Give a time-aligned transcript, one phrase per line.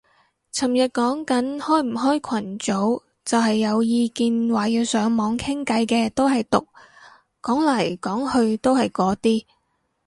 [0.51, 6.67] 尋日講緊開唔開群組，就係有意見話要上網傾偈嘅都係毒，
[7.43, 9.45] 講嚟講去都係嗰啲